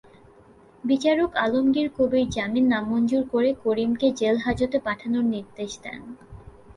[0.83, 6.01] বিচারক আলমগীর কবির জামিন নামঞ্জুর করে করিমকে জেলহাজতে পাঠানোর নির্দেশ দেন।